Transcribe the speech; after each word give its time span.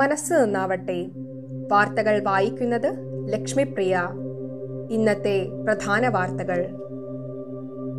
മനസ്സ് 0.00 0.32
നന്നാവട്ടെ. 0.32 1.10
വാർത്തകൾ 1.72 2.22
വായിക്കുന്നത് 2.22 2.92
ലക്ഷ്മിപ്രിയ. 3.28 4.08
ഇന്നത്തെ 4.90 5.46
പ്രധാന 5.64 6.08
വാർത്തകൾ. 6.08 6.66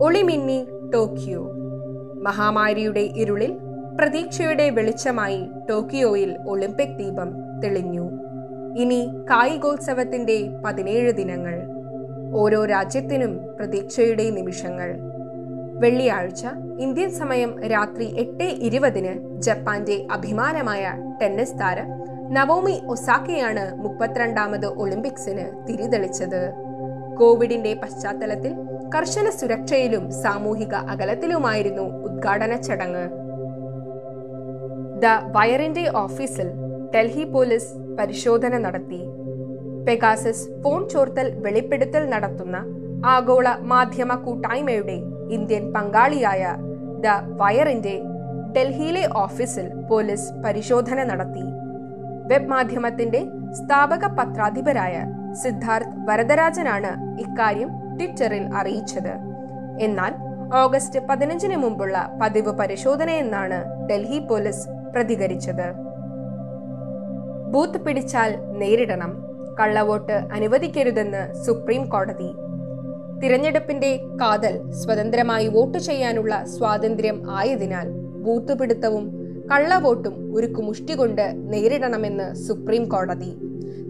ഒളിമിന്നി 0.01 0.65
ടോക്കിയോ. 0.93 1.51
മഹാമാരിയുടെ 2.23 2.99
ഇരുളിൽ 2.99 3.57
പ്രതീക്ഷയുടെ 3.99 4.69
വെളിച്ചമായി 4.69 5.47
ടോക്കിയോയിൽ 5.69 6.37
ഒളിമ്പിക് 6.47 6.97
ദീപം 6.97 7.61
തെളിഞ്ഞു. 7.63 8.09
ഇനി 8.77 9.09
കായികോത്സവത്തിന്റെ 9.29 10.49
പതിനേഴ് 10.65 11.11
ദിനങ്ങൾ. 11.11 11.61
ഓരോ 12.35 12.65
രാജ്യത്തിനും 12.65 13.39
പ്രതീക്ഷയുടെ 13.59 14.29
നിമിഷങ്ങൾ. 14.29 15.10
വെള്ളിയാഴ്ച 15.81 16.43
ഇന്ത്യൻ 16.85 17.09
സമയം 17.09 17.51
രാത്രി 17.73 18.05
എട്ട് 18.23 18.47
ഇരുപതിന് 18.67 19.13
ജപ്പാന്റെ 19.45 19.95
അഭിമാനമായ 20.15 20.83
ടെന്നീസ് 21.21 21.59
താരം 21.59 21.87
നവോമി 22.35 22.75
ഒസാക്കയാണ് 22.93 23.63
മുപ്പത്തിരണ്ടാമത് 23.83 24.67
ഒളിമ്പിക്സിന് 24.81 25.45
തിരിതെളിച്ചത്. 25.67 26.41
കോവിഡിന്റെ 27.19 27.71
പശ്ചാത്തലത്തിൽ 27.81 28.53
കർശന 28.95 29.29
സുരക്ഷയിലും 29.29 30.11
സാമൂഹിക 30.23 30.73
അകലത്തിലുമായിരുന്നു 30.93 31.85
ഉദ്ഘാടന 32.07 32.55
ചടങ്ങ്. 32.55 33.05
ദ 35.03 35.07
വയറിന്റെ 35.35 35.85
ഓഫീസിൽ 35.95 36.49
ഡൽഹി 36.95 37.23
പോലീസ് 37.23 37.71
പരിശോധന 37.97 38.57
നടത്തി. 38.57 39.01
പെഗാസസ് 39.87 40.47
ഫോൺ 40.63 40.81
ചോർത്തൽ 40.89 41.27
വെളിപ്പെടുത്തൽ 41.45 42.03
നടത്തുന്ന 42.09 42.57
ആഗോള 43.05 43.47
മാധ്യമ 43.71 44.15
കൂട്ടായ്മയുടെ 44.15 44.97
ഇന്ത്യൻ 45.31 45.73
പങ്കാളിയായ 45.73 46.55
ദ 47.05 47.07
വയറിന്റെ 47.41 48.01
ഡൽഹിയിലെ 48.57 49.09
ഓഫീസിൽ 49.15 49.67
പോലീസ് 49.89 50.33
പരിശോധന 50.45 51.03
നടത്തി. 51.03 51.45
വെബ് 52.31 52.49
മാധ്യമത്തിന്റെ 52.49 53.21
സ്ഥാപക 53.53 54.05
പത്രാധിപരായ 54.07 55.05
സിദ്ധാർത്ഥ് 55.43 55.95
വരദരാജനാണ് 56.05 56.91
ഇക്കാര്യം 57.19 57.69
ട്വിറ്ററിൽ 57.97 58.43
അറിയിച്ചത്. 58.55 59.13
എന്നാൽ 59.79 60.13
ഓഗസ്റ്റ് 60.55 60.99
പതിനഞ്ചിന് 61.09 61.55
മുമ്പുള്ള 61.55 61.97
പതിവ് 62.21 62.51
പരിശോധനയെന്നാണ് 62.51 63.87
ഡൽഹി 63.89 64.19
പോലീസ് 64.19 64.69
പ്രതികരിച്ചത്. 64.93 65.67
ബൂത്ത് 67.51 67.81
പിടിച്ചാൽ 67.81 68.31
നേരിടണം. 68.59 69.11
കള്ളവോട്ട് 69.59 70.17
അനുവദിക്കരുതെന്ന് 70.33 71.23
സുപ്രീം 71.43 71.89
കോടതി 71.89 72.29
തിരഞ്ഞെടുപ്പിന്റെ 73.21 73.89
കാതൽ 74.21 74.53
സ്വതന്ത്രമായി 74.71 75.47
വോട്ട് 75.47 75.77
ചെയ്യാനുള്ള 75.77 76.43
സ്വാതന്ത്ര്യം 76.45 77.17
ആയതിനാൽ 77.29 77.87
ബൂത്ത് 78.25 78.53
പിടുത്തവും 78.59 79.05
കള്ളവോട്ടും 79.51 80.15
ഒരു 80.33 80.47
കുമുഷ്ടി 80.47 80.93
കൊണ്ട് 80.93 81.25
നേരിടണമെന്ന് 81.51 82.27
സുപ്രീം 82.35 82.83
കോടതി 82.85 83.31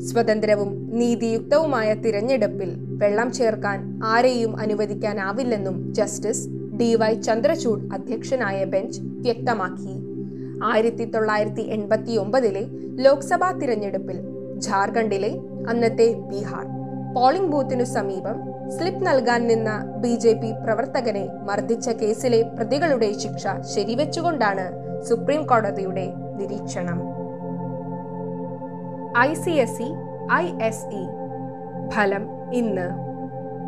സ്വതന്ത്രവും 0.10 0.70
നീതിയുക്തവുമായ 1.00 1.94
തിരഞ്ഞെടുപ്പിൽ 1.94 2.70
വെള്ളം 2.98 3.32
ചേർക്കാൻ 3.32 3.80
ആരെയും 4.04 4.54
അനുവദിക്കാനാവില്ലെന്നും 4.60 5.92
ജസ്റ്റിസ് 5.92 6.48
ഡി 6.80 6.96
വൈ 6.96 7.14
ചന്ദ്രചൂഡ് 7.28 7.94
അധ്യക്ഷനായ 7.94 8.60
ബെഞ്ച് 8.66 9.02
വ്യക്തമാക്കി. 9.26 9.96
ആയിരത്തി 10.64 11.06
തൊള്ളായിരത്തി 11.06 11.62
എൺപത്തി 11.62 12.14
ഒമ്പതിലെ 12.18 12.64
ലോക്സഭാ 12.98 13.52
തിരഞ്ഞെടുപ്പിൽ 13.52 14.18
ജാർഖണ്ഡിലെ 14.58 15.32
അന്നത്തെ 15.68 16.08
ബീഹാർ 16.32 16.66
പോളിംഗ് 17.14 17.52
ബൂത്തിനു 17.52 17.84
സമീപം 17.84 18.38
സ്ലിപ്പ് 18.76 19.06
നൽകാൻ 19.08 19.48
നിന്ന 19.48 19.70
ബി 20.04 20.16
ജെ 20.16 20.34
പി 20.34 20.50
പ്രവർത്തകനെ 20.64 21.24
മർദ്ദിച്ച 21.48 21.90
കേസിലെ 21.90 22.44
പ്രതികളുടെ 22.58 23.12
ശിക്ഷ 23.14 23.44
ശരിവെച്ചുകൊണ്ടാണ് 23.74 24.66
സുപ്രീം 25.10 25.44
കോടതിയുടെ 25.44 26.06
നിരീക്ഷണം. 26.40 27.00
I 29.18 29.34
C 29.34 29.50
S 29.50 29.82
E 29.82 29.90
I 30.34 30.46
S 30.68 30.86
E. 31.02 31.04
ഫലം 31.96 32.24
ഇന്ന് 32.54 32.88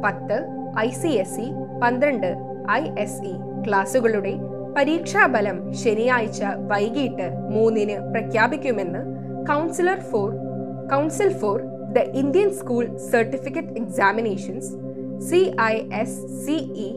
പത്ത് 0.04 0.38
ഐ 0.78 0.90
സി 0.90 1.08
എസ് 1.08 1.40
ഇ 1.40 1.50
പന്ത്രണ്ട് 1.82 2.30
ഐ 2.72 2.84
എസ് 2.98 3.22
ഇ. 3.24 3.36
ക്ലാസുകളുടെ 3.68 4.34
പരീക്ഷാഫലം 4.78 5.74
ശനിയാഴ്ച 5.74 6.44
വൈകിട്ട് 6.72 7.28
മൂന്നിന് 7.50 7.98
പ്രഖ്യാപിക്കുമെന്ന് 8.14 9.02
councillor 9.52 10.00
for 10.12 10.30
council 10.94 11.34
for 11.34 11.58
the 11.96 12.00
Indian 12.22 12.50
school 12.60 12.98
certificate 13.12 13.76
examinations 13.82 14.72
C 15.30 15.56
I 15.62 15.76
S 16.02 16.46
C E 16.46 16.90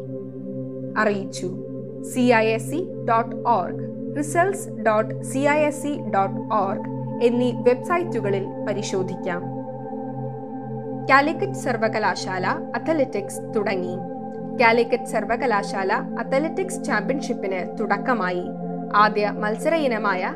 അറിയിച്ചു. 0.98 1.48
C 2.12 2.20
I 2.20 2.46
S 2.46 2.70
C 2.70 2.88
dot 3.08 3.36
org 3.48 3.82
results 4.18 4.68
dot 4.70 5.22
C 5.22 5.38
I 5.38 5.58
S 5.60 5.82
C 5.82 6.00
dot 6.14 6.54
org 6.54 6.86
എന്നീ 7.24 7.52
വെബ്സൈറ്റുകളിൽ 7.52 8.46
പരിശോധിക്കാം. 8.68 9.42
കാലിക്കറ്റ് 11.10 11.62
സർവകലാശാല 11.64 12.46
അത്ലറ്റിക്സ് 12.46 13.40
തുടങ്ങി. 13.56 13.96
കാലിക്കറ്റ് 14.62 15.04
സർവകലാശാല 15.04 15.92
അത്ലറ്റിക്സ് 15.92 16.84
ചാമ്പ്യൻഷിപ്പിന് 16.84 17.78
തുടക്കമായി. 17.80 18.44
ആദ്യ 18.94 19.32
മത്സര 19.36 19.74
ഇനമായ 19.74 20.34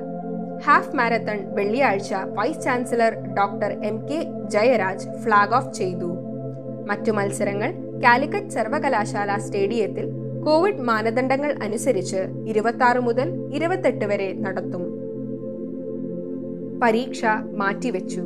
ഹാഫ് 0.67 0.97
മാരത്തൺ 0.97 1.55
വെള്ളിയാഴ്ച 1.55 2.15
vice 2.15 2.62
chancellor 2.62 3.15
doctor 3.39 3.73
M 3.84 4.06
K 4.06 4.19
Jayaraj 4.49 5.09
flag 5.23 5.55
off 5.55 5.73
ചെയ്തു. 5.75 6.11
മറ്റു 6.87 7.12
മത്സരങ്ങൾ 7.12 7.71
കാലിക്കറ്റ് 8.05 8.49
സർവകലാശാല 8.49 9.37
സ്റ്റേഡിയത്തിൽ 9.38 10.06
കോവിഡ് 10.47 10.81
മാനദണ്ഡങ്ങൾ 10.81 11.55
അനുസരിച്ച് 11.62 12.16
ഇരുപത്തി 12.47 12.99
മുതൽ 12.99 13.55
ഇരുപത്തെട്ട് 13.55 14.05
വരെ 14.05 14.33
നടത്തും. 14.33 14.84
പരീക്ഷ 16.83 17.25
മാറ്റിവെച്ചു. 17.53 18.22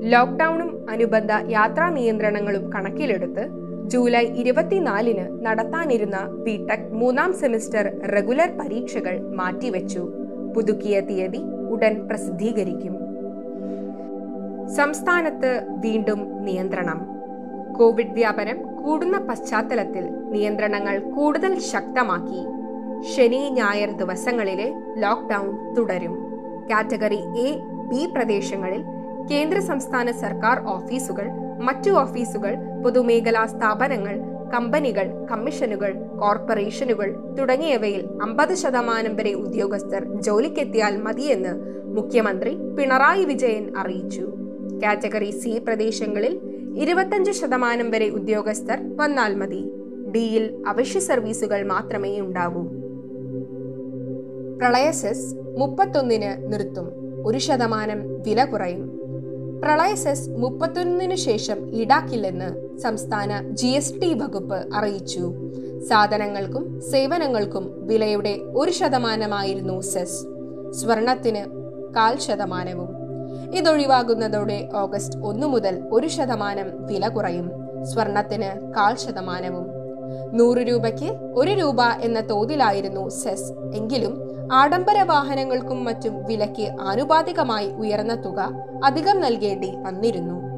ലോക്ക്ഡൌണും 0.00 0.90
അനുബന്ധ 0.90 1.30
യാത്രാ 1.48 1.90
നിയന്ത്രണങ്ങളും 1.90 2.72
കണക്കിലെടുത്ത് 2.72 3.48
ജൂലൈ 3.86 4.26
ഇരുപത്തിനാലിന് 4.26 5.46
നടത്താനിരുന്ന 5.46 6.16
ബിടെക് 6.44 6.92
മൂന്നാം 6.92 7.32
സെമിസ്റ്റർ 7.32 8.00
റെഗുലർ 8.14 8.50
പരീക്ഷകൾ 8.60 9.34
മാറ്റിവെച്ചു. 9.34 10.08
പുതുക്കിയ 10.56 11.00
തീയതി 11.00 11.42
ഉടൻ 11.70 12.08
പ്രസിദ്ധീകരിക്കും. 12.08 12.94
സംസ്ഥാനത്ത് 14.76 15.66
വീണ്ടും 15.70 16.44
നിയന്ത്രണം. 16.44 17.13
കോവിഡ് 17.78 18.14
വ്യാപനം 18.14 18.58
കൂടുന്ന 18.82 19.18
പശ്ചാത്തലത്തിൽ 19.18 20.04
നിയന്ത്രണങ്ങൾ 20.32 20.98
കൂടുതൽ 20.98 21.58
ശക്തമാക്കി. 21.58 22.42
ശനി 23.12 23.50
ഞായർ 23.50 23.90
ദിവസങ്ങളിലെ 23.90 24.68
ലോക്ക്ഡൌൺ 24.96 25.74
തുടരും. 25.74 26.14
കാറ്റഗറി 26.70 27.20
എ 27.46 27.48
ബി 27.90 28.06
പ്രദേശങ്ങളിൽ 28.14 28.82
കേന്ദ്ര 29.30 29.58
സംസ്ഥാന 29.60 30.10
സർക്കാർ 30.10 30.60
ഓഫീസുകൾ 30.66 31.26
മറ്റു 31.60 31.90
ഓഫീസുകൾ 31.90 32.54
പൊതുമേഖലാ 32.84 33.46
സ്ഥാപനങ്ങൾ 33.46 34.16
കമ്പനികൾ 34.54 35.26
കമ്മീഷനുകൾ 35.30 35.92
കോർപ്പറേഷനുകൾ 36.20 37.08
തുടങ്ങിയവയിൽ 37.38 38.02
അമ്പത് 38.22 38.54
ശതമാനം 38.54 39.16
വരെ 39.16 39.32
ഉദ്യോഗസ്ഥർ 39.34 40.04
ജോലിക്കെത്തിയാൽ 40.20 40.96
മതിയെന്ന് 41.02 41.52
മുഖ്യമന്ത്രി 41.96 42.56
പിണറായി 42.76 43.24
വിജയൻ 43.24 43.64
അറിയിച്ചു. 43.76 44.24
കാറ്റഗറി 44.82 45.30
സി 45.30 45.58
പ്രദേശങ്ങളിൽ 45.58 46.53
ഇരുപത്തഞ്ച് 46.76 47.32
ശതമാനം 47.32 47.90
വരെ 47.90 48.08
ഉദ്യോഗസ്ഥർ 48.08 48.96
വന്നാൽ 48.96 49.34
മതി. 49.34 49.72
ഡിയിൽ 50.10 50.64
അവശ്യ 50.66 51.00
സർവീസുകൾ 51.00 51.62
മാത്രമേ 51.62 52.20
ഉണ്ടാകൂ 52.20 52.64
പ്രളയ 54.58 54.90
സെസ് 54.90 55.34
മുപ്പത്തൊന്നിന് 55.58 56.52
നിർത്തും. 56.52 56.86
ഒരു 57.26 57.38
ശതമാനം 57.38 58.22
വില 58.22 58.44
കുറയും. 58.44 59.00
പ്രളയ 59.62 59.94
സെസ് 59.94 60.30
മുപ്പത്തൊന്നിനു 60.30 61.14
ശേഷം 61.14 61.74
ഈടാക്കില്ലെന്ന് 61.74 62.78
സംസ്ഥാന 62.78 63.50
ജി 63.50 63.66
എസ് 63.66 64.00
ടി 64.02 64.14
വകുപ്പ് 64.14 64.74
അറിയിച്ചു. 64.74 65.32
സാധനങ്ങൾക്കും 65.88 66.80
സേവനങ്ങൾക്കും 66.90 67.86
വിലയുടെ 67.86 68.40
ഒരു 68.54 68.70
ശതമാനമായിരുന്നു 68.70 69.80
സെസ്. 69.80 70.20
സ്വർണത്തിന് 70.72 71.44
കാൽ 71.96 72.18
ശതമാനവും. 72.18 72.93
ഇതൊഴിവാകുന്നതോടെ 73.54 74.68
ഓഗസ്റ്റ് 74.74 75.18
ഒന്നു 75.18 75.46
മുതൽ 75.46 75.88
ഒരു 75.90 76.06
ശതമാനം 76.06 76.86
വില 76.86 77.08
കുറയും. 77.08 77.50
സ്വർണത്തിന് 77.84 78.72
കാൽ 78.72 78.96
ശതമാനവും. 78.96 79.66
നൂറ് 80.32 80.58
രൂപയ്ക്ക് 80.58 81.10
ഒരു 81.34 81.50
രൂപ 81.50 81.82
എന്ന 81.82 82.20
തോതിലായിരുന്നു 82.20 83.08
സെസ്. 83.08 83.52
എങ്കിലും 83.74 84.34
ആഡംബര 84.52 85.02
വാഹനങ്ങൾക്കും 85.02 85.84
മറ്റും 85.84 86.24
വിലയ്ക്ക് 86.24 86.76
ആനുപാതികമായി 86.80 87.70
ഉയർന്ന 87.70 88.14
തുക 88.14 88.48
അധികം 88.84 89.20
നൽകേണ്ടി 89.20 89.76
വന്നിരുന്നു. 89.76 90.54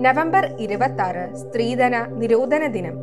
നവംബർ 0.00 0.56
ഇരുപത്തി 0.60 1.02
ആറ് 1.02 1.34
സ്ത്രീധന 1.34 2.06
നിരോധന 2.08 2.66
ദിനം. 2.66 2.96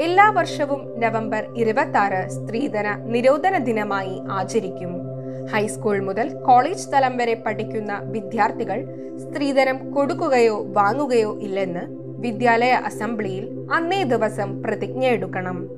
എല്ലാ 0.00 0.30
വർഷവും 0.30 1.00
നവംബർ 1.00 1.46
ഇരുപത്തി 1.56 1.98
ആറ് 1.98 2.30
സ്ത്രീധന 2.30 2.94
നിരോധന 2.94 3.58
ദിനമായി 3.58 4.20
ആചരിക്കും. 4.30 5.11
ഹൈസ്കൂൾ 5.50 6.00
മുതൽ 6.00 6.28
കോളേജ് 6.44 6.88
തലം 6.92 7.16
വരെ 7.16 7.34
പഠിക്കുന്ന 7.34 7.92
വിദ്യാർത്ഥികൾ 8.14 8.78
സ്ത്രീധനം 9.18 9.92
കൊടുക്കുകയോ 9.94 10.56
വാങ്ങുകയോ 10.72 11.38
ഇല്ലെന്ന് 11.40 11.84
വിദ്യാലയ 12.24 12.72
അസംബ്ലിയിൽ 12.88 13.44
അന്നേ 13.76 14.02
ദിവസം 14.02 14.62
പ്രതിജ്ഞ 14.62 15.04
എടുക്കണം. 15.04 15.68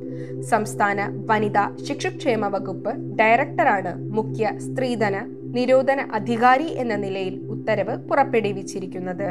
സംസ്ഥാന 0.41 1.01
വനിതാ 1.27 1.77
ശിശുക്ഷേമ 1.87 2.47
വകുപ്പ് 2.47 2.93
ഡയറക്ടറാണ് 3.17 3.93
മുഖ്യ 4.17 4.51
സ്ത്രീധന 4.59 5.17
നിരോധന 5.57 6.01
അധികാരി 6.13 6.65
എന്ന 6.65 6.95
നിലയിൽ 6.97 7.35
ഉത്തരവ് 7.49 7.97
പുറപ്പെടുവിച്ചിരിക്കുന്നത്. 8.09 9.29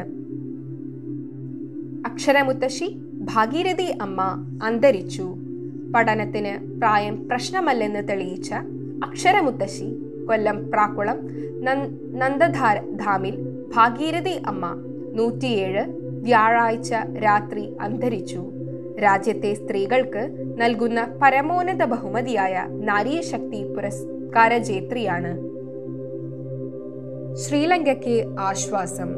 അക്ഷരമുത്തശ്ശി 2.10 2.88
ഭാഗീരഥി 3.32 3.88
അമ്മ 4.00 4.20
അന്തരിച്ചു. 4.62 5.26
പഠനത്തിന് 5.94 6.78
പ്രായം 6.78 7.28
പ്രശ്നമല്ലെന്ന് 7.28 8.08
തെളിയിച്ച 8.08 8.52
അക്ഷരമുത്തശ്ശി 9.02 9.88
കൊല്ലം 10.26 10.70
പ്രാക്കുളം 10.70 11.18
നന്ദധാര 12.18 12.78
ധാമിൽ 12.80 13.36
ഭാഗീരഥി 13.76 14.42
അമ്മ 14.46 14.66
നൂറ്റിയേഴ് 15.14 15.84
വ്യാഴാഴ്ച 16.24 16.92
രാത്രി 17.24 17.76
അന്തരിച്ചു. 17.80 18.42
രാജ്യത്തെ 19.02 19.54
സ്ത്രീകൾക്ക് 19.54 20.22
നൽകുന്ന 20.58 21.00
പരമോന്നത 21.22 21.84
ബഹുമതിയായ 21.84 22.66
നാരീശക്തി 22.70 23.74
പുരസ്കാര 23.74 24.58
ജേത്രിയാണ്. 24.58 25.32
ശ്രീലങ്കയ്ക്ക് 27.36 28.16
ആശ്വാസം. 28.40 29.10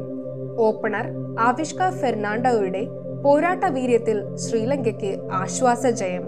ഓപ്പണർ 0.59 1.07
ആവിഷ്ക 1.39 1.89
ഫെർണാണ്ടോയുടെ 1.89 2.87
പോരാട്ട 3.23 3.63
വീര്യത്തിൽ 3.69 4.35
ശ്രീലങ്കയ്ക്ക് 4.35 5.11
ആശ്വാസ 5.31 5.85
ജയം. 5.85 6.25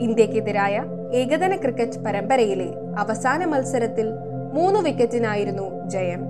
ഇന്ത്യക്കെതിരായ 0.00 0.76
ഏകദിന 1.12 1.56
ക്രിക്കറ്റ് 1.56 2.04
പരമ്പരയിലെ 2.04 2.74
അവസാന 2.98 3.44
മത്സരത്തിൽ 3.44 4.12
മൂന്ന് 4.52 4.80
വിക്കറ്റിനായിരുന്നു 4.80 5.88
ജയം. 5.88 6.28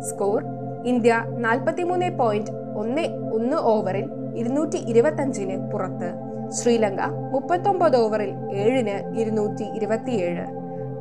സ്കോർ 0.00 0.44
ഇന്ത്യ 0.84 1.24
നാൽപ്പത്തിമൂന്ന് 1.26 2.18
പോയിന്റ് 2.18 2.50
ഒന്ന് 2.50 3.02
ഒന്ന് 3.32 3.56
ഓവറിൽ 3.56 4.10
ഇരുന്നൂറ്റി 4.36 4.76
ഇരുപത്തഞ്ചിന് 4.76 5.70
പുറത്ത്. 5.70 6.14
ശ്രീലങ്ക 6.50 7.00
മുപ്പത്തൊമ്പത് 7.32 7.96
ഓവറിൽ 7.96 8.52
ഏഴിന് 8.52 9.18
ഇരുന്നൂറ്റി 9.18 9.62
ഇരുപത്തിയേഴ് 9.62 10.46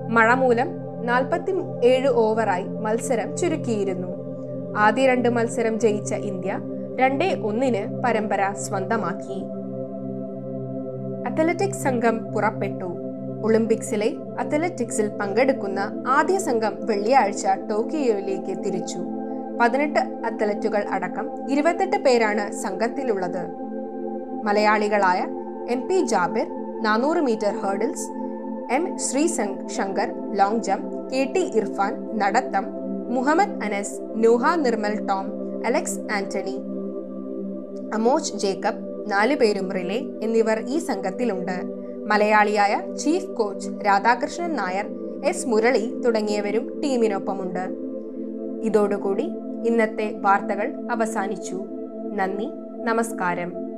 മഴ 0.10 0.34
മൂലം 0.34 0.70
നാൽപ്പത്തി 1.06 1.52
ഏഴ് 1.84 2.08
ഓവറായി 2.08 2.64
മത്സരം 2.64 3.38
ചുരുക്കിയിരുന്നു. 3.38 4.08
ആദ്യ 4.78 5.08
രണ്ട് 5.08 5.30
മത്സരം 5.30 5.80
ജയിച്ച 5.80 6.14
ഇന്ത്യ 6.14 6.60
രണ്ടേ 6.96 7.34
ഒന്നിന് 7.34 8.04
പരമ്പര 8.04 8.52
സ്വന്തമാക്കി. 8.54 9.44
അത്ലറ്റിക്സ് 11.30 11.84
സംഘം 11.84 12.34
പുറപ്പെട്ടു. 12.34 12.99
ഒളിമ്പിക്സിലെ 13.46 14.10
അത്ലറ്റിക്സിൽ 14.42 15.08
പങ്കെടുക്കുന്ന 15.20 15.80
ആദ്യ 16.18 16.38
സംഘം 16.48 16.74
വെള്ളിയാഴ്ച 16.90 17.46
ടോക്കിയോയിലേക്ക് 17.70 18.54
തിരിച്ചു. 18.66 19.02
പതിനെട്ട് 19.60 20.02
അത്ലറ്റുകൾ 20.28 20.84
അടക്കം 20.96 21.26
ഇരുപത്തെട്ട് 21.54 21.98
പേരാണ് 22.06 22.46
സംഘത്തിലുള്ളത്. 22.64 23.44
മലയാളികളായ 24.48 25.22
എം 25.76 25.82
പി 25.88 25.98
ജാബിർ 26.12 26.48
നാനൂറ് 26.86 27.22
metre 27.28 27.54
hurdles 27.64 28.08
M 28.76 28.84
Sree 29.06 29.24
Shankar 29.78 30.10
long 30.40 30.62
jump 30.68 30.92
K 31.12 31.22
T 31.36 31.44
Irfan 31.60 31.94
നടത്തം 32.22 32.66
മുഹമ്മദ് 33.16 33.58
അനസ് 33.66 33.98
നൂഹ 34.24 34.56
നിർമ്മൽ 34.66 34.96
ടോം 35.10 35.28
അലക്സ് 35.70 36.00
ആന്റണി 36.18 36.58
അമോജ് 37.98 38.34
ജേക്കബ് 38.44 38.84
നാലു 39.12 39.36
പേരും 39.36 39.68
റിലേ 39.78 40.00
എന്നിവർ 40.26 40.58
ഈ 40.74 40.80
സംഘത്തിലുണ്ട്. 40.90 41.58
മലയാളിയായ 42.10 42.96
chief 42.96 43.28
coach 43.28 43.70
Radhakrishnan 43.86 44.56
Nair 44.56 44.86
S 45.26 45.48
Murali 45.48 46.02
തുടങ്ങിയവരും 46.06 46.82
ടീമിനൊപ്പമുണ്ട്. 46.84 47.66
ഇതോടുകൂടി 48.64 49.24
ഇന്നത്തെ 49.66 50.18
വാർത്തകൾ 50.22 50.88
അവസാനിച്ചു. 50.92 51.66
നന്ദി 52.14 52.48
നമസ്കാരം. 52.84 53.69